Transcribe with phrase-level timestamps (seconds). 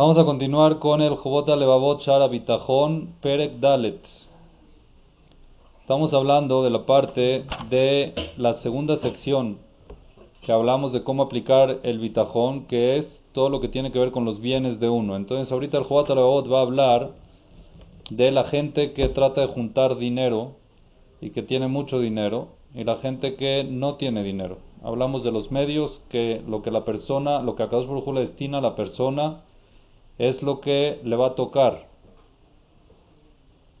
[0.00, 4.00] Vamos a continuar con el Jobot Levavot Shara Bitajón Perek Dalet.
[5.82, 9.58] Estamos hablando de la parte de la segunda sección
[10.40, 14.10] que hablamos de cómo aplicar el bitajón, que es todo lo que tiene que ver
[14.10, 15.16] con los bienes de uno.
[15.16, 17.10] Entonces ahorita el Jobot Levavot va a hablar
[18.08, 20.52] de la gente que trata de juntar dinero
[21.20, 24.56] y que tiene mucho dinero y la gente que no tiene dinero.
[24.82, 28.62] Hablamos de los medios, que lo que la persona, lo que Akadosh Baruj destina a
[28.62, 29.42] la persona
[30.20, 31.88] es lo que le va a tocar.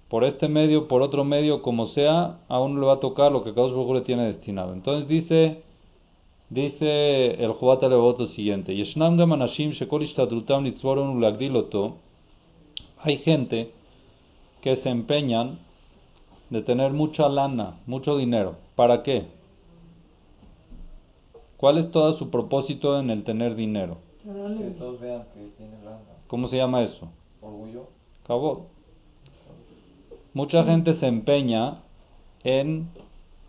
[0.08, 3.44] Por este medio, por otro medio, como sea, a uno le va a tocar lo
[3.44, 4.72] que Akadosh Baruj le tiene destinado.
[4.72, 5.62] Entonces dice,
[6.48, 8.72] dice el Jobat Levot lo siguiente.
[13.02, 13.72] Hay gente
[14.62, 15.58] que se empeñan
[16.48, 18.56] de tener mucha lana, mucho dinero.
[18.76, 19.26] ¿Para qué?
[21.58, 24.09] ¿Cuál es todo su propósito en el tener dinero?
[24.22, 26.00] Que todos vean que tiene lana.
[26.26, 27.08] ¿Cómo se llama eso?
[27.40, 27.88] Orgullo.
[28.26, 28.68] Cabot.
[30.34, 31.78] Mucha gente se empeña
[32.44, 32.88] en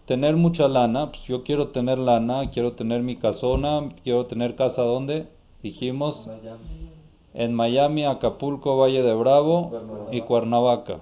[0.06, 1.08] tener mucha lana.
[1.10, 5.28] Pues yo quiero tener lana, quiero tener mi casona, quiero tener casa donde
[5.62, 6.90] dijimos Miami.
[7.34, 10.16] en Miami, Acapulco, Valle de Bravo Cuernavaca.
[10.16, 11.00] y Cuernavaca.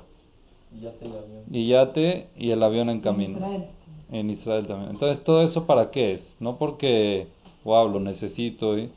[0.74, 1.46] Y avión.
[1.68, 3.38] Yate y el avión en camino.
[3.38, 3.68] Israel.
[4.12, 4.92] En Israel también.
[4.92, 6.38] Entonces, ¿todo eso para qué es?
[6.40, 7.28] No porque,
[7.64, 8.90] wow, lo necesito, ¿eh?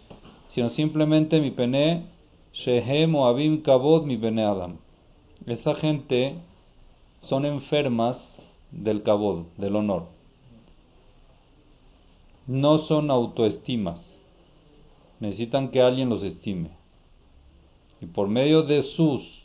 [0.52, 2.10] Sino simplemente mi pene,
[2.52, 3.62] Shehem o Abim
[4.04, 4.76] mi pene Adam.
[5.46, 6.34] Esa gente
[7.16, 8.38] son enfermas
[8.70, 10.08] del Kabod, del honor.
[12.46, 14.20] No son autoestimas.
[15.20, 16.68] Necesitan que alguien los estime.
[18.02, 19.41] Y por medio de sus,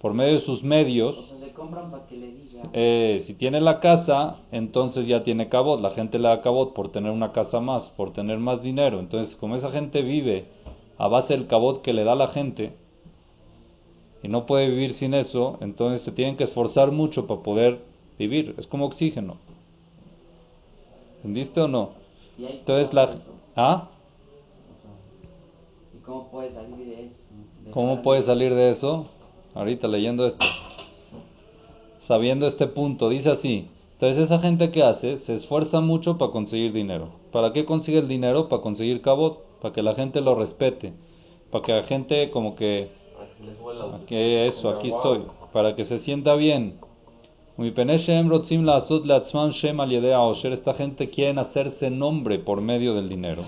[0.00, 2.62] por medio de sus medios, O sea, se compran para que le diga.
[2.72, 5.80] eh, si tiene la casa, entonces ya tiene cabot.
[5.80, 8.98] La gente le da cabot por tener una casa más, por tener más dinero.
[8.98, 10.46] Entonces, como esa gente vive
[10.96, 12.72] a base del cabot que le da la gente
[14.22, 17.80] y no puede vivir sin eso, entonces se tienen que esforzar mucho para poder
[18.18, 18.54] vivir.
[18.58, 19.36] Es como oxígeno.
[21.16, 21.90] ¿Entendiste o no?
[22.38, 23.16] Y Entonces la...
[23.54, 23.88] ¿Ah?
[25.94, 27.16] ¿Y cómo puede salir de eso?
[27.70, 29.06] ¿Cómo puede salir de eso?
[29.54, 30.46] Ahorita leyendo esto.
[32.02, 33.68] Sabiendo este punto, dice así.
[33.92, 37.10] Entonces esa gente que hace se esfuerza mucho para conseguir dinero.
[37.32, 38.48] ¿Para qué consigue el dinero?
[38.48, 40.94] Para conseguir cabot, para que la gente lo respete,
[41.50, 42.90] para que la gente como que,
[44.06, 46.80] que eso, aquí estoy, para que se sienta bien.
[50.14, 50.52] Ha'osher.
[50.54, 53.44] Esta gente quieren hacerse nombre por medio del dinero.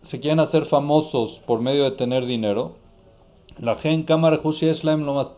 [0.00, 2.76] Se quieren hacer famosos por medio de tener dinero.
[3.58, 5.32] La gente cámara lo más.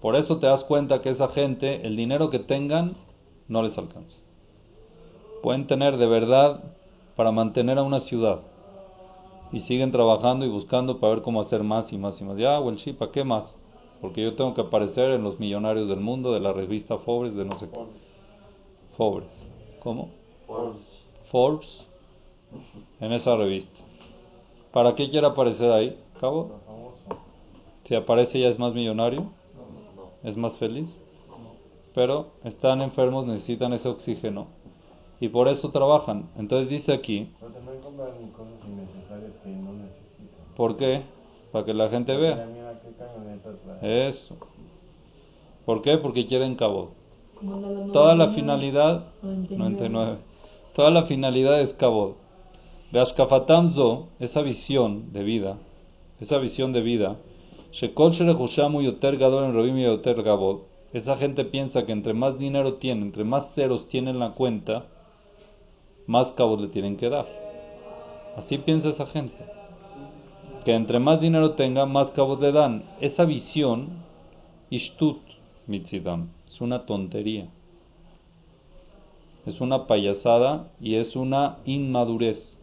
[0.00, 2.94] Por eso te das cuenta que esa gente, el dinero que tengan,
[3.48, 4.22] no les alcanza.
[5.42, 6.62] Pueden tener de verdad
[7.16, 8.40] para mantener a una ciudad.
[9.52, 12.36] Y siguen trabajando y buscando para ver cómo hacer más y más y más.
[12.36, 13.58] Ya, well, sí, ¿para qué más?
[14.00, 17.44] Porque yo tengo que aparecer en los millonarios del mundo, de la revista Forbes, de
[17.44, 17.78] no sé qué.
[18.96, 19.30] Forbes.
[19.82, 20.08] ¿Cómo?
[20.46, 20.74] Por-
[21.30, 21.86] Forbes.
[23.00, 23.80] En esa revista.
[24.72, 25.98] ¿Para qué quiere aparecer ahí?
[26.20, 26.63] Cabo.
[27.84, 30.10] Si aparece ya es más millonario, No, no.
[30.22, 31.02] es más feliz.
[31.94, 34.48] Pero están enfermos, necesitan ese oxígeno.
[35.20, 36.28] Y por eso trabajan.
[36.36, 37.30] Entonces dice aquí.
[40.56, 41.02] ¿por qué?
[41.52, 42.48] Para que la gente vea.
[43.82, 44.36] Eso.
[45.64, 45.98] ¿Por qué?
[45.98, 46.90] Porque quieren cabo.
[47.92, 49.58] Toda la 99, finalidad 99.
[49.58, 50.18] 99.
[50.74, 52.14] Toda la finalidad es Kabod.
[52.92, 55.58] Beashkafatamzo, esa visión de vida,
[56.20, 57.16] esa visión de vida,
[60.92, 64.86] Esa gente piensa que entre más dinero tiene, entre más ceros tiene en la cuenta,
[66.06, 67.26] más Kabod le tienen que dar.
[68.36, 69.44] Así piensa esa gente.
[70.64, 72.84] Que entre más dinero tenga, más Kabod le dan.
[73.00, 74.04] Esa visión,
[74.70, 75.20] Ishtut
[75.66, 77.48] Mitzidam, es una tontería
[79.46, 82.58] es una payasada y es una inmadurez.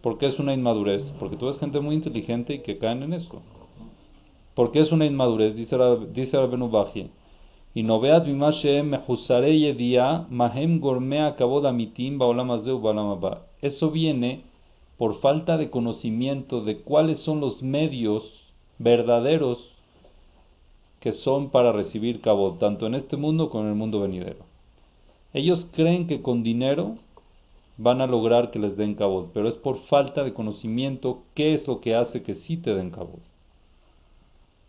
[0.00, 1.12] ¿Por qué es una inmadurez?
[1.18, 3.42] Porque tú ves gente muy inteligente y que caen en eso.
[4.54, 5.56] ¿Por qué es una inmadurez?
[5.56, 5.76] Dice
[6.12, 7.10] dice Rabenu Bajie.
[7.74, 13.46] Y no veas mehusare yedia mahem gormea kabod amitim baolam hazeu baolam haba.
[13.62, 14.42] Eso viene
[14.98, 18.44] por falta de conocimiento de cuáles son los medios
[18.78, 19.72] verdaderos
[21.00, 24.44] que son para recibir kabod, tanto en este mundo como en el mundo venidero.
[25.32, 26.96] Ellos creen que con dinero
[27.78, 31.66] van a lograr que les den cabot, pero es por falta de conocimiento qué es
[31.66, 33.31] lo que hace que sí te den cabot.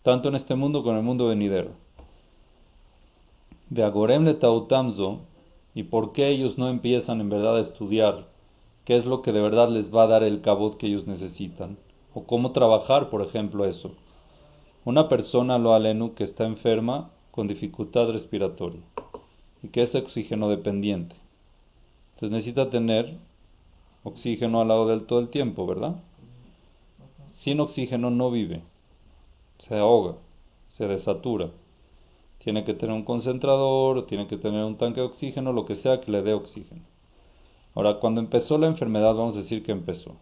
[0.04, 1.72] Tanto en este mundo como en el mundo venidero.
[3.70, 5.22] De Agorem le Tautamzo,
[5.74, 8.28] y por qué ellos no empiezan en verdad a estudiar
[8.84, 11.78] qué es lo que de verdad les va a dar el cabot que ellos necesitan,
[12.14, 13.92] o cómo trabajar, por ejemplo, eso.
[14.84, 18.82] Una persona, lo alenu, que está enferma con dificultad respiratoria
[19.64, 21.16] y que es oxígeno dependiente.
[22.16, 23.18] Entonces necesita tener
[24.04, 25.96] oxígeno al lado del todo el tiempo, ¿verdad?
[27.32, 28.62] Sin oxígeno no vive,
[29.64, 30.18] se ahoga,
[30.68, 31.50] se desatura.
[32.40, 36.02] Tiene que tener un concentrador, tiene que tener un tanque de oxígeno, lo que sea
[36.02, 36.82] que le dé oxígeno.
[37.74, 40.18] Ahora, cuando empezó la enfermedad, vamos a decir que empezó.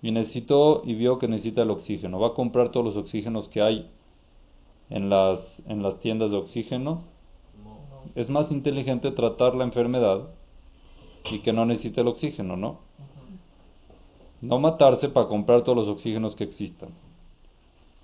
[0.00, 2.18] Y necesitó y vio que necesita el oxígeno.
[2.18, 3.90] Va a comprar todos los oxígenos que hay
[4.88, 7.02] en las, en las tiendas de oxígeno.
[8.14, 10.30] Es más inteligente tratar la enfermedad
[11.30, 12.78] y que no necesite el oxígeno, ¿no?
[14.40, 17.07] No matarse para comprar todos los oxígenos que existan.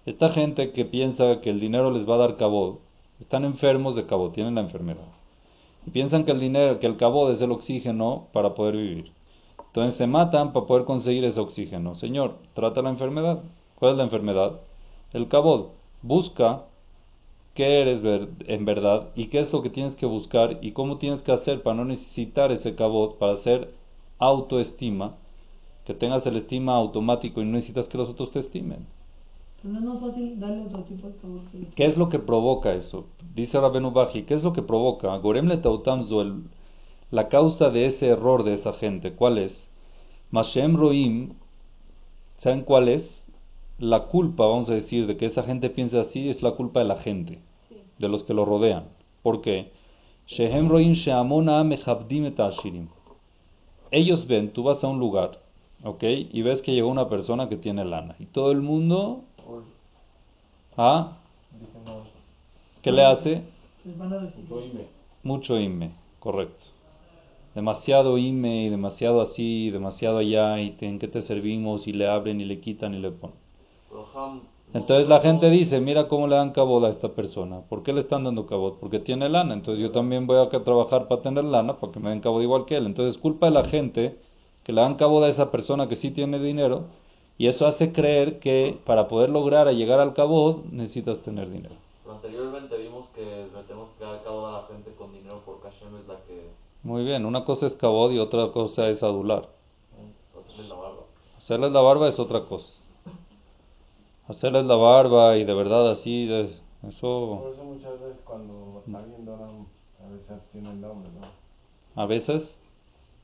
[0.06, 2.80] Esta gente que piensa que el dinero les va a dar cabot,
[3.20, 5.08] están enfermos de cabot, tienen la enfermedad.
[5.86, 9.12] Y piensan que el dinero, que el cabot es el oxígeno para poder vivir.
[9.66, 11.94] Entonces se matan para poder conseguir ese oxígeno.
[11.94, 13.42] Señor, trata la enfermedad.
[13.76, 14.60] ¿Cuál es la enfermedad?
[15.12, 15.72] El cabot.
[16.02, 16.66] Busca
[17.54, 18.02] qué eres
[18.46, 21.62] en verdad y qué es lo que tienes que buscar y cómo tienes que hacer
[21.62, 23.72] para no necesitar ese cabot, para hacer
[24.18, 25.16] autoestima,
[25.86, 28.86] que tengas el estima automático y no necesitas que los otros te estimen.
[29.64, 33.06] No es más fácil darle otro tipo de ¿Qué es lo que provoca eso?
[33.34, 35.16] Dice Rabenu Baji, ¿qué es lo que provoca?
[35.16, 36.44] Gorem le el-
[37.10, 39.74] la causa de ese error de esa gente, ¿cuál es?
[40.30, 41.32] Mashem Roim,
[42.38, 43.26] ¿saben cuál es?
[43.78, 46.86] La culpa, vamos a decir, de que esa gente piense así es la culpa de
[46.86, 47.40] la gente,
[47.98, 48.84] de los que lo rodean.
[49.22, 49.72] ¿Por qué?
[50.26, 51.64] Shehem Roim Sheamona.
[53.90, 55.40] Ellos ven, tú vas a un lugar,
[55.84, 56.02] ¿ok?
[56.32, 58.16] Y ves que llegó una persona que tiene lana.
[58.18, 59.62] Y todo el mundo, Hoy
[60.76, 61.12] ¿ah?
[62.82, 63.42] ¿Qué le hace?
[65.24, 66.64] Mucho IME, correcto.
[67.54, 72.08] Demasiado IME y demasiado así, demasiado allá, y te- en qué te servimos, y le
[72.08, 73.36] abren y le quitan y le ponen.
[74.74, 77.60] Entonces la gente dice, mira cómo le dan cabot a esta persona.
[77.68, 78.78] ¿Por qué le están dando cabot?
[78.80, 79.54] Porque tiene lana.
[79.54, 82.42] Entonces yo también voy a que trabajar para tener lana, para que me den cabot
[82.42, 82.86] igual que él.
[82.86, 84.18] Entonces es culpa de la gente
[84.64, 86.86] que le dan cabot a esa persona que sí tiene dinero,
[87.38, 91.74] y eso hace creer que para poder lograr a llegar al cabot necesitas tener dinero.
[92.02, 95.68] Pero anteriormente vimos que le tenemos que dar cabo a la gente con dinero porque
[95.68, 96.50] Hashem es la que
[96.82, 99.48] Muy bien, una cosa es cabot y otra cosa es adular.
[99.98, 100.12] eh,
[100.52, 101.00] hace la barba.
[101.38, 102.78] Hacerles la barba es otra cosa.
[104.28, 106.56] Hacerles la barba y de verdad así, de-
[106.88, 111.26] eso Por eso muchas veces cuando alguien dona, a veces abstiene el nombre, ¿no?
[112.02, 112.62] a veces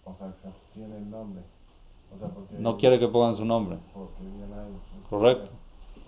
[0.05, 1.43] O sea, se abstiene el nombre.
[2.15, 2.57] O sea, porque...
[2.59, 3.79] no quiere que pongan su nombre.
[3.95, 5.03] Porque viene ahí.
[5.09, 5.51] Correcto.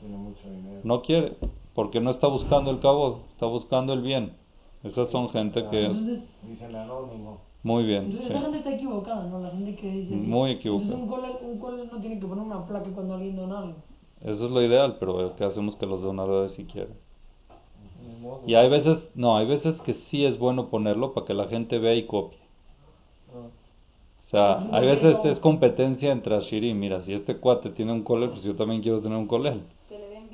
[0.00, 0.80] Tiene mucho dinero.
[0.84, 1.36] No quiere,
[1.74, 4.36] porque no está buscando el cabo, está buscando el bien.
[4.82, 7.40] Esas son gente que es Entonces, Dicen anónimo.
[7.62, 8.04] muy bien.
[8.06, 8.32] entonces sí.
[8.32, 9.38] esa gente está equivocada, ¿no?
[9.38, 10.14] La gente que dice...
[10.16, 10.94] Muy equivocada.
[10.94, 13.76] Entonces un cole, no tiene que poner una placa cuando alguien dona algo.
[14.20, 16.96] Eso es lo ideal, pero ¿qué hacemos que los donadores si quieren?
[18.46, 21.78] Y hay veces, no, hay veces que sí es bueno ponerlo para que la gente
[21.78, 22.38] vea y copie.
[24.32, 26.78] O sea, hay veces es competencia entre Ashirim.
[26.78, 29.60] Mira, si este cuate tiene un colel, pues yo también quiero tener un colel.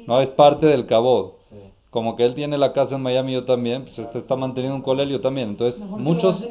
[0.07, 1.35] No, es parte del cabot.
[1.51, 1.57] sí.
[1.91, 4.83] Como que él tiene la casa en Miami, yo también, pues este está manteniendo un
[4.83, 5.49] colel, yo también.
[5.49, 6.47] Entonces, muchos.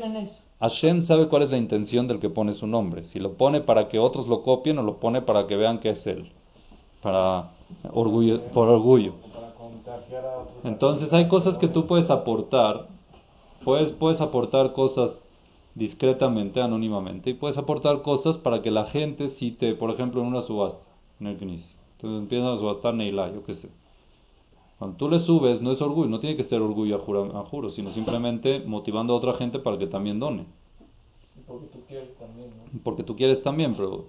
[0.59, 3.03] Hashem sabe cuál es la intención del que pone su nombre.
[3.03, 5.91] Si lo pone para que otros lo copien o lo pone para que vean que
[5.91, 6.29] es él.
[7.01, 7.51] Para
[7.94, 9.13] orgullo, por orgullo.
[10.66, 12.87] Entonces hay cosas que tú puedes aportar,
[13.63, 15.23] puedes, puedes aportar cosas
[15.77, 20.27] discretamente, anónimamente, y puedes aportar cosas para que la gente si te, por ejemplo, en
[20.27, 20.87] una subasta,
[21.19, 21.77] en el Knis.
[21.95, 23.69] Entonces empiezan a subastar Neila, yo qué sé.
[24.79, 27.43] Cuando tú le subes, no es orgullo, no tiene que ser orgullo a juro, a
[27.45, 30.45] juro, sino simplemente motivando a otra gente para que también done.
[31.47, 32.79] Porque tú quieres también, ¿no?
[32.83, 34.05] Porque tú quieres también, pero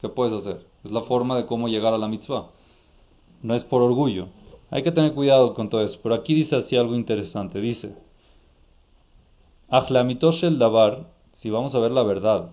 [0.00, 0.64] ¿qué puedes hacer?
[0.84, 2.50] Es la forma de cómo llegar a la mitzvah.
[3.42, 4.28] No es por orgullo.
[4.70, 5.98] Hay que tener cuidado con todo eso.
[6.02, 7.60] Pero aquí dice así algo interesante.
[7.60, 7.94] Dice,
[9.76, 12.50] Ajlamitosh el Dabar, si vamos a ver la verdad,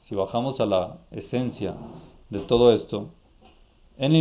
[0.00, 1.76] si bajamos a la esencia
[2.30, 3.10] de todo esto,
[3.96, 4.16] en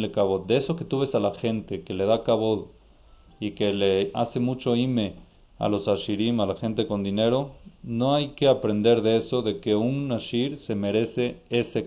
[0.00, 0.10] le
[0.46, 2.68] de eso que tú ves a la gente que le da Kabod
[3.40, 5.16] y que le hace mucho ime
[5.58, 7.50] a los Ashirim, a la gente con dinero,
[7.82, 11.84] no hay que aprender de eso, de que un Ashir se merece ese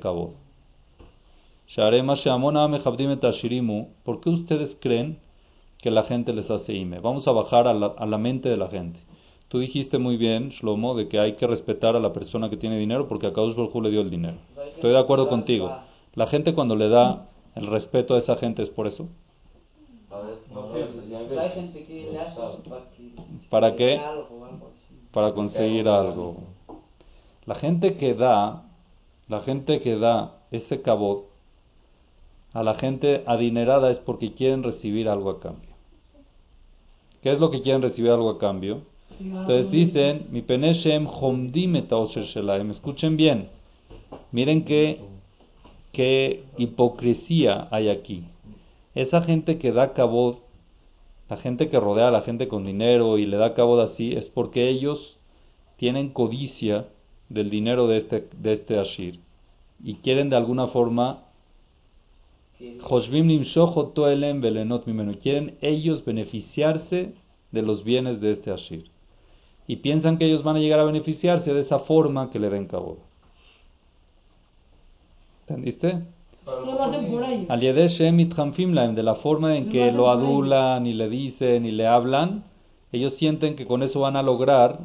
[3.25, 5.17] Ashirimu, ¿por qué ustedes creen
[5.81, 6.99] que la gente les hace ime?
[6.99, 8.99] Vamos a bajar a la, a la mente de la gente.
[9.47, 12.77] Tú dijiste muy bien, Shlomo, de que hay que respetar a la persona que tiene
[12.77, 14.37] dinero porque a Kaush Hu le dio el dinero.
[14.75, 15.75] Estoy de acuerdo contigo.
[16.13, 19.07] La gente cuando le da el respeto a esa gente es por eso.
[20.07, 20.27] Para
[22.91, 23.17] que...
[23.49, 24.01] ¿Para que qué?
[25.11, 26.37] Para conseguir algo.
[27.47, 28.65] La gente que da,
[29.27, 31.25] la gente que da ese cabot
[32.53, 35.68] a la gente adinerada es porque quieren recibir algo a cambio.
[37.21, 38.81] ¿Qué es lo que quieren recibir algo a cambio?
[39.19, 41.75] Entonces dicen, mi peneshem homdim.
[41.75, 43.49] Escuchen bien.
[44.31, 45.01] Miren qué,
[45.91, 48.23] qué hipocresía hay aquí.
[48.95, 50.35] Esa gente que da cabod,
[51.29, 54.25] la gente que rodea a la gente con dinero y le da cabod así, es
[54.25, 55.19] porque ellos
[55.75, 56.87] tienen codicia
[57.27, 59.19] del dinero de este, de este Ashir
[59.83, 61.23] y quieren de alguna forma
[65.21, 67.13] Quieren ellos beneficiarse
[67.51, 68.91] de los bienes de este Ashir.
[69.65, 72.67] Y piensan que ellos van a llegar a beneficiarse de esa forma que le den
[72.67, 72.97] cabo.
[75.47, 76.03] ¿Entendiste?
[77.47, 77.59] Al
[78.95, 82.43] de la forma en que lo adulan y le dicen y le hablan,
[82.91, 84.79] ellos sienten que con eso van a lograr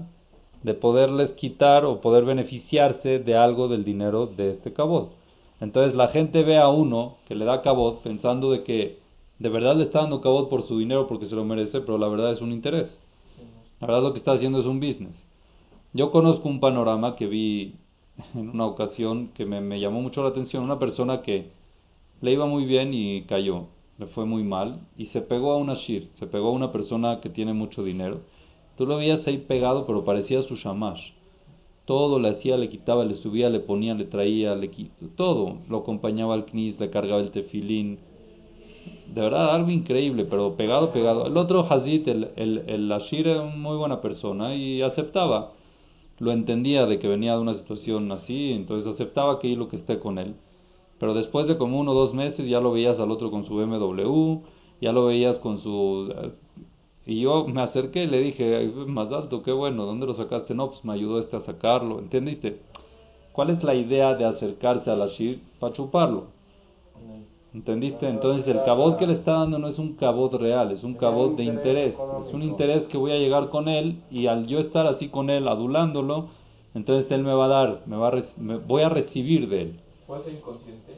[0.63, 5.24] de poderles quitar o poder beneficiarse de algo del dinero de este cabot.
[5.65, 8.99] Entonces la gente ve a uno que le da cabot pensando de que
[9.39, 12.07] de verdad le está dando cabot por su dinero porque se lo merece, pero la
[12.07, 13.01] verdad es un interés.
[13.81, 15.27] La verdad lo que está haciendo es un business.
[15.95, 17.77] Yo conozco un panorama que vi
[18.35, 20.63] en una ocasión que me, me llamó mucho la atención.
[20.63, 21.49] Una persona que
[22.21, 23.65] le iba muy bien y cayó,
[23.97, 27.23] le fue muy mal y se pegó a una shir, se pegó a una persona
[27.23, 28.21] que tiene mucho dinero.
[28.77, 31.13] Tú lo veías ahí pegado, pero parecía su shamash.
[31.85, 35.59] Todo le hacía, le quitaba, le subía, le ponía, le traía, le quitaba, todo.
[35.69, 37.99] Lo acompañaba al knis, le cargaba el tefilín.
[39.13, 41.27] De verdad, algo increíble, pero pegado, pegado.
[41.27, 45.53] El otro Hazid, el, el, el Ashir, era muy buena persona y aceptaba.
[46.19, 49.99] Lo entendía de que venía de una situación así, entonces aceptaba que lo que esté
[49.99, 50.35] con él.
[50.99, 53.57] Pero después de como uno o dos meses ya lo veías al otro con su
[53.57, 54.41] BMW,
[54.81, 56.13] ya lo veías con su...
[57.07, 60.55] Y yo me acerqué y le dije, más alto, qué bueno, ¿dónde lo sacaste?
[60.55, 62.61] No, pues me ayudó este a sacarlo, ¿entendiste?
[63.33, 65.43] ¿Cuál es la idea de acercarse al Ashir?
[65.61, 66.29] Para chuparlo.
[67.55, 68.09] ¿Entendiste?
[68.09, 71.37] Entonces el cabot que le está dando no es un cabot real, es un cabot
[71.37, 71.95] de interés.
[71.95, 75.31] Es un interés que voy a llegar con él y al yo estar así con
[75.31, 76.27] él, adulándolo,
[76.75, 79.81] entonces él me va a dar, me va a me- voy a recibir de él.
[80.07, 80.95] ¿Puede ser inconsciente?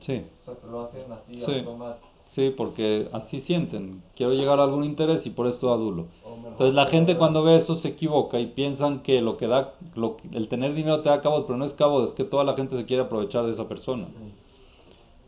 [0.00, 1.52] Sí, O sea, lo hacen así Sí.
[1.58, 2.13] automático.
[2.24, 4.02] Sí, porque así sienten.
[4.14, 6.06] Quiero llegar a algún interés y por esto adulo.
[6.50, 10.18] Entonces la gente cuando ve eso se equivoca y piensan que lo que da, lo,
[10.32, 12.76] el tener dinero te da cabot, pero no es cabot, es que toda la gente
[12.76, 14.06] se quiere aprovechar de esa persona.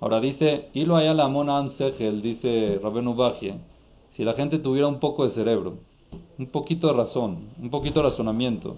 [0.00, 3.58] Ahora dice, Hilo allá la mona am sechel", dice Rabenu Bajie,
[4.10, 5.78] si la gente tuviera un poco de cerebro,
[6.38, 8.76] un poquito de razón, un poquito de razonamiento,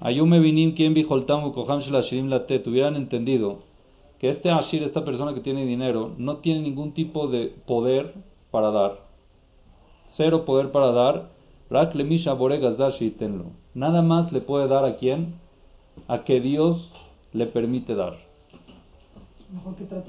[0.00, 3.58] Ayume vinim quien bijoltamu koham shel ashirim late, tuvieran entendido
[4.22, 8.14] que este ashir, esta persona que tiene dinero, no tiene ningún tipo de poder
[8.52, 9.00] para dar.
[10.06, 11.30] Cero poder para dar.
[13.74, 15.40] Nada más le puede dar a quién?
[16.06, 16.92] A que Dios
[17.32, 18.16] le permite dar.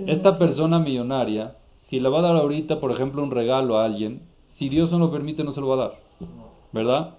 [0.05, 4.22] Esta persona millonaria, si le va a dar ahorita, por ejemplo, un regalo a alguien,
[4.46, 6.00] si Dios no lo permite, no se lo va a dar.
[6.72, 7.15] ¿Verdad?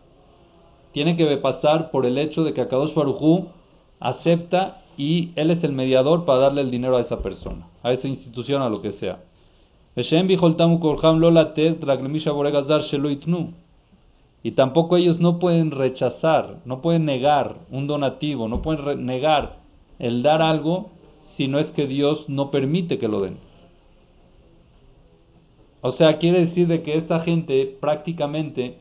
[0.93, 3.49] Tiene que pasar por el hecho de que Akadosh Barujú
[3.99, 8.09] acepta y él es el mediador para darle el dinero a esa persona, a esa
[8.09, 9.21] institución, a lo que sea.
[14.43, 19.59] Y tampoco ellos no pueden rechazar, no pueden negar un donativo, no pueden negar
[19.99, 23.39] el dar algo si no es que Dios no permite que lo den.
[25.81, 28.79] O sea, quiere decir de que esta gente prácticamente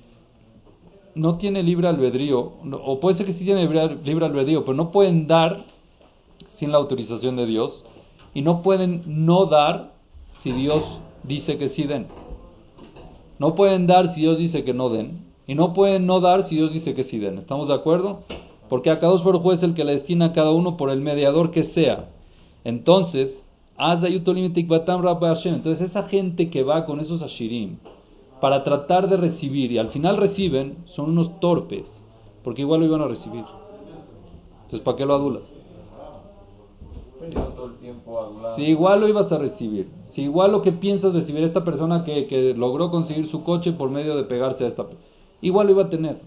[1.16, 2.54] no tiene libre albedrío,
[2.84, 3.64] o puede ser que sí tiene
[4.04, 5.64] libre albedrío, pero no pueden dar
[6.56, 7.86] sin la autorización de Dios
[8.34, 9.94] y no pueden no dar
[10.28, 10.84] si Dios
[11.24, 12.08] dice que sí den.
[13.40, 16.56] No pueden dar si Dios dice que no den y no pueden no dar si
[16.56, 17.38] Dios dice que sí den.
[17.38, 18.24] ¿Estamos de acuerdo?
[18.70, 21.52] Porque a cada dos es el que le destina a cada uno por el mediador
[21.52, 22.10] que sea.
[22.64, 23.40] Entonces.
[23.76, 27.78] Entonces, esa gente que va con esos ashirim
[28.40, 32.04] para tratar de recibir y al final reciben, son unos torpes,
[32.44, 33.46] porque igual lo iban a recibir.
[34.66, 35.44] Entonces, ¿para qué lo adulas?
[38.56, 42.28] Si igual lo ibas a recibir, si igual lo que piensas recibir esta persona que,
[42.28, 44.86] que logró conseguir su coche por medio de pegarse a esta,
[45.42, 46.18] igual lo iba a tener.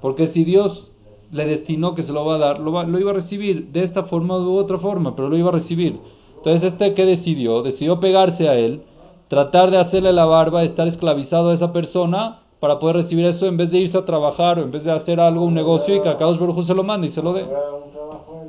[0.00, 0.92] Porque si Dios
[1.30, 3.82] le destinó que se lo va a dar, lo, va- lo iba a recibir de
[3.84, 5.98] esta forma u otra forma, pero lo iba a recibir.
[6.36, 8.82] Entonces, este que decidió, decidió pegarse a él,
[9.28, 13.56] tratar de hacerle la barba, estar esclavizado a esa persona para poder recibir eso en
[13.56, 16.08] vez de irse a trabajar o en vez de hacer algo, un negocio y que
[16.08, 17.44] a Kadosh Baruj se lo mande y se lo dé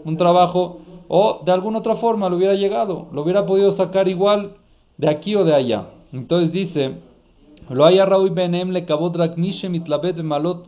[0.04, 4.54] un trabajo o de alguna otra forma lo hubiera llegado, lo hubiera podido sacar igual
[4.98, 5.88] de aquí o de allá.
[6.12, 6.96] Entonces dice,
[7.70, 10.66] lo haya Raúl Benem le kabot rak mishe mitlabet malot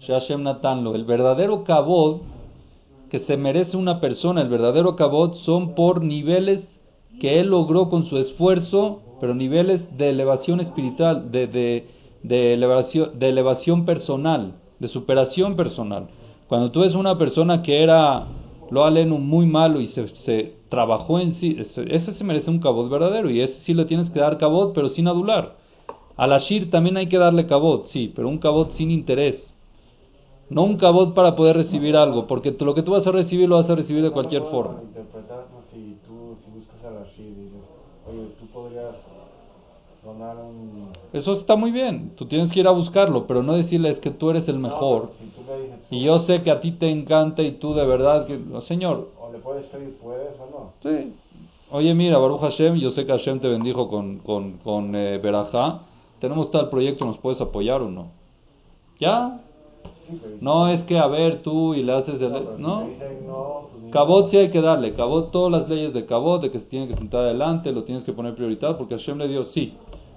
[0.00, 0.94] Shashem Natanlo.
[0.94, 2.20] El verdadero kabod
[3.10, 6.80] que se merece una persona, el verdadero kabod, son por niveles
[7.20, 11.86] que él logró con su esfuerzo, pero niveles de elevación espiritual, de, de,
[12.22, 16.08] de, elevación, de elevación personal, de superación personal.
[16.48, 18.26] Cuando tú ves una persona que era
[18.70, 22.88] lo aleno muy malo y se, se trabajó en sí, ese, se merece un cabot
[22.88, 25.56] verdadero y ese sí le tienes que dar cabot, pero sin adular.
[26.16, 29.54] Al Ashir también hay que darle cabot, sí, pero un cabot sin interés.
[30.48, 33.56] No un cabot para poder recibir algo, porque lo que tú vas a recibir lo
[33.56, 34.82] vas a recibir de cualquier ¿Cómo forma.
[34.82, 37.60] interpretar si tú si buscas a Rashid y dices,
[38.08, 38.94] oye, tú podrías
[40.10, 40.88] un...
[41.12, 44.30] Eso está muy bien, tú tienes que ir a buscarlo, pero no decirles que tú
[44.30, 45.02] eres el mejor.
[45.04, 47.52] No, pero si tú le dices, Y yo sé que a ti te encanta y
[47.52, 48.36] tú de verdad que...
[48.38, 50.72] no, Señor, o le puedes pedir, ¿puedes o no?
[50.82, 51.12] sí.
[51.68, 55.80] Oye, mira, Baruch Hashem, yo sé que Hashem te bendijo con, con, con eh, Berajá.
[56.20, 58.06] Tenemos tal proyecto, ¿nos puedes apoyar o no?
[59.00, 59.40] ¿Ya?
[60.08, 62.32] Sí, pero si- No es que a ver tú y le haces el...
[62.58, 62.84] ¿No?
[62.84, 66.40] te dicen no, pues Cabot sí hay que darle, Cabot todas las leyes de Cabot,
[66.40, 69.26] de que se tiene que sentar adelante, lo tienes que poner prioridad, porque Hashem le
[69.26, 69.74] dio sí,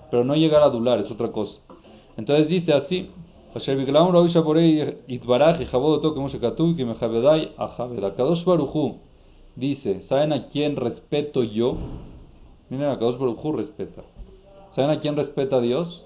[0.10, 1.62] pero no llegar a adular, es otra cosa.
[2.18, 3.10] Entonces dice así,
[3.56, 8.04] "Asher biglaun raoy shaborei itbaraj y jabod oto como shekatuv ki mechabedai ajabed".
[8.04, 8.96] Akadosh Baruj Hu
[9.56, 11.76] dice, ¿saben a quién respeto yo?
[12.70, 14.04] Miren, Akadosh Baruj Hu respeta.
[14.72, 16.06] ¿Saben a quién respeta a Dios?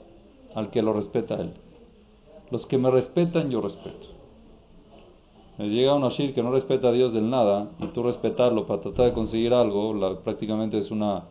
[0.56, 1.52] Al que lo respeta a él.
[2.52, 4.08] Los que me respetan, yo respeto.
[5.58, 8.82] Me llega un Ashir que no respeta a Dios del nada y tú respetarlo para
[8.82, 11.26] tratar de conseguir algo, la- prácticamente es una,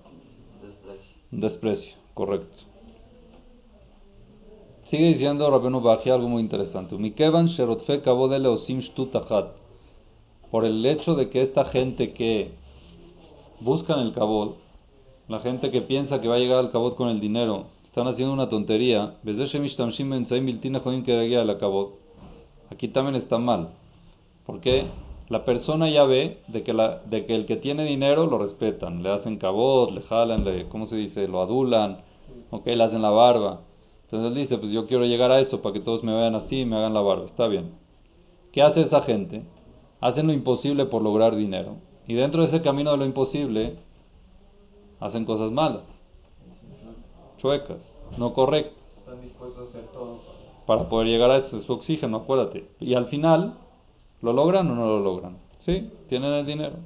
[1.33, 2.65] un desprecio, correcto.
[4.85, 6.97] Sigue diciendo Rabenu Baji algo muy interesante.
[6.97, 9.57] Mikevan sherotfe kabodele osim shtut achat.
[10.51, 12.53] Por el hecho de que esta gente que
[13.61, 14.57] buscan el kabod,
[15.29, 18.35] la gente que piensa que va a llegar al kabod con el dinero, están haciendo
[18.35, 19.17] una tontería.
[22.71, 23.71] Aquí también está mal.
[24.45, 24.87] Porque
[25.33, 29.03] la persona ya ve de que, la, de que el que tiene dinero lo respetan,
[29.03, 31.27] le hacen cabot, le jalan, le, ¿cómo se dice?
[31.27, 32.03] Lo adulan,
[32.51, 33.63] ok, le hacen la barba.
[34.03, 36.61] Entonces él dice, pues yo quiero llegar a eso para que todos me vean así
[36.61, 37.25] y me hagan la barba.
[37.25, 37.73] Está bien.
[38.53, 39.43] ¿Qué hace esa gente?
[40.03, 41.77] Hacen lo imposible por lograr dinero.
[42.07, 43.79] Y dentro de ese camino de lo imposible,
[45.01, 45.85] hacen cosas malas,
[47.39, 50.21] chuecas, no correctas Están dispuestos a hacer todo.
[50.67, 52.69] para poder llegar a eso, es su oxígeno, acuérdate.
[52.81, 53.62] Y al final,
[54.23, 55.39] ¿Lo logran o no lo logran?
[55.61, 56.77] Sí, tienen el dinero.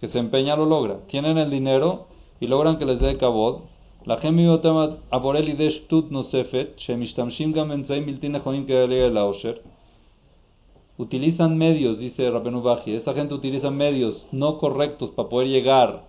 [0.00, 0.98] Que se empeña lo logra.
[1.08, 2.08] Tienen el dinero
[2.40, 3.60] y logran que les dé cabod.
[4.04, 4.98] La gemi botama.
[10.98, 12.94] Utilizan medios, dice Rabenu Baji.
[12.94, 16.08] Esa gente utiliza medios no correctos para poder llegar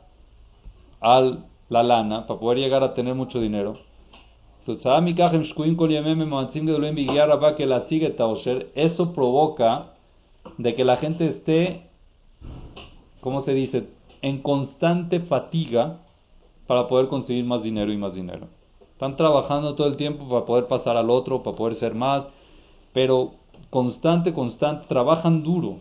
[1.01, 1.37] a
[1.69, 3.77] la lana, para poder llegar a tener mucho dinero.
[8.75, 9.93] Eso provoca
[10.57, 11.89] de que la gente esté,
[13.21, 13.87] ¿cómo se dice?,
[14.21, 15.99] en constante fatiga
[16.67, 18.47] para poder conseguir más dinero y más dinero.
[18.91, 22.27] Están trabajando todo el tiempo para poder pasar al otro, para poder ser más,
[22.91, 23.31] pero
[23.69, 25.77] constante, constante, trabajan duro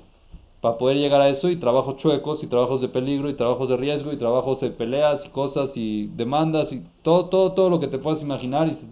[0.61, 3.77] para poder llegar a eso y trabajos chuecos y trabajos de peligro y trabajos de
[3.77, 7.89] riesgo y trabajos de peleas y cosas y demandas y todo, todo, todo lo que
[7.89, 8.87] te puedas imaginar y se,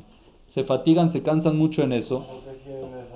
[0.46, 3.15] se fatigan, se cansan mucho en eso ¿Por qué quieren eso?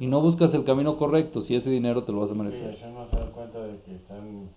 [0.00, 2.74] y no buscas el camino correcto si ese dinero te lo vas a Sí, merecer?
[2.74, 4.48] Hashem se da cuenta de que están...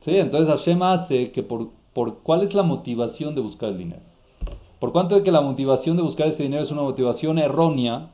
[0.00, 4.02] Sí, entonces Hashem hace que por, por cuál es la motivación de buscar el dinero.
[4.78, 8.12] Por cuanto de que la motivación de buscar ese dinero es una motivación errónea,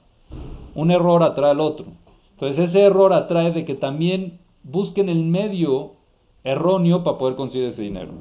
[0.74, 1.86] un error atrae al otro.
[2.32, 5.92] Entonces ese error atrae de que también busquen el medio
[6.44, 8.12] erróneo para poder conseguir ese dinero.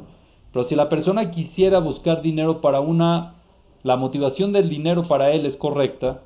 [0.51, 3.35] Pero si la persona quisiera buscar dinero para una,
[3.83, 6.23] la motivación del dinero para él es correcta,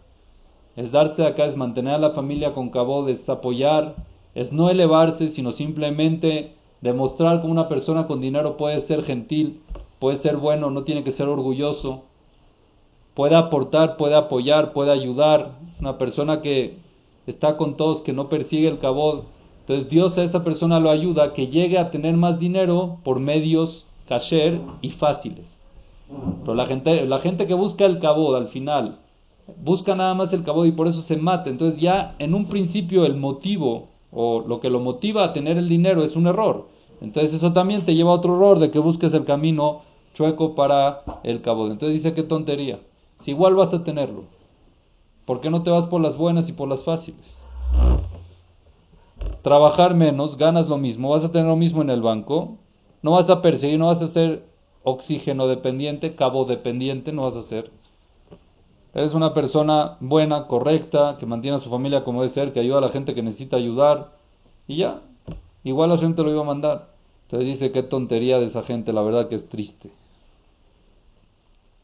[0.75, 3.95] es darse acá, es mantener a la familia con cabo, es apoyar,
[4.33, 9.61] es no elevarse, sino simplemente demostrar que una persona con dinero puede ser gentil,
[9.99, 12.03] puede ser bueno, no tiene que ser orgulloso,
[13.13, 16.77] puede aportar, puede apoyar, puede ayudar, una persona que
[17.27, 19.23] está con todos, que no persigue el cabod.
[19.61, 23.87] Entonces Dios a esa persona lo ayuda que llegue a tener más dinero por medios
[24.09, 25.61] kasher y fáciles.
[26.41, 28.99] Pero la gente, la gente que busca el cabod al final,
[29.57, 31.49] busca nada más el cabod y por eso se mata.
[31.49, 35.69] Entonces ya en un principio el motivo o lo que lo motiva a tener el
[35.69, 36.67] dinero es un error.
[37.01, 39.81] Entonces eso también te lleva a otro error de que busques el camino
[40.13, 41.67] chueco para el cabo.
[41.67, 42.79] Entonces dice qué tontería.
[43.17, 44.23] Si igual vas a tenerlo,
[45.25, 47.39] ¿por qué no te vas por las buenas y por las fáciles?
[49.41, 52.57] Trabajar menos, ganas lo mismo, vas a tener lo mismo en el banco,
[53.01, 54.45] no vas a perseguir, no vas a ser
[54.83, 57.71] oxígeno dependiente, cabo dependiente, no vas a ser.
[58.93, 62.77] Eres una persona buena, correcta, que mantiene a su familia como debe ser, que ayuda
[62.77, 64.11] a la gente que necesita ayudar,
[64.67, 65.01] y ya,
[65.63, 66.89] igual la gente lo iba a mandar.
[67.23, 69.89] Entonces dice, qué tontería de esa gente, la verdad que es triste.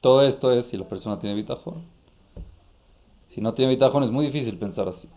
[0.02, 1.84] Todo esto es si la persona tiene bitajón.
[3.28, 5.10] Si no tiene bitajón es muy difícil pensar así.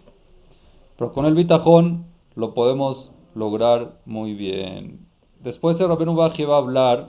[0.96, 5.06] Pero con el bitajón lo podemos lograr muy bien.
[5.40, 7.08] Después el Rabenu Baji va a hablar,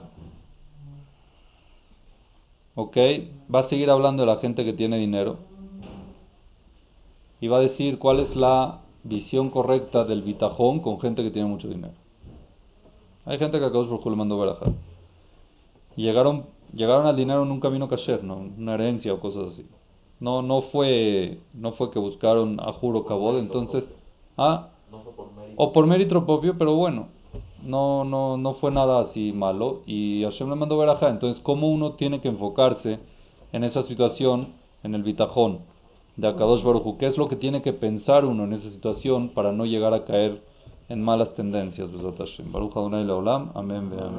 [2.74, 2.96] ¿ok?
[3.54, 5.38] Va a seguir hablando de la gente que tiene dinero.
[7.40, 11.48] Y va a decir cuál es la visión correcta del bitajón con gente que tiene
[11.48, 11.94] mucho dinero.
[13.26, 14.72] Hay gente que a por le mandó barajar.
[15.96, 18.36] Y llegaron, llegaron al dinero en un camino kasher, ¿no?
[18.58, 19.66] Una herencia o cosas así.
[20.20, 23.96] No, no fue, no fue que buscaron a juro cabod, entonces,
[24.36, 24.68] ah,
[25.56, 27.08] o por mérito propio, pero bueno,
[27.64, 31.08] no, no, no fue nada así malo y Hashem le mandó verajá.
[31.08, 32.98] Entonces, ¿cómo uno tiene que enfocarse
[33.52, 34.48] en esa situación,
[34.82, 35.60] en el bitajón
[36.16, 39.52] de Akadosh Baruj ¿Qué es lo que tiene que pensar uno en esa situación para
[39.52, 40.42] no llegar a caer
[40.88, 41.90] en malas tendencias?
[42.52, 43.50] Baruch Adonai Leolam.
[43.54, 43.90] Amén.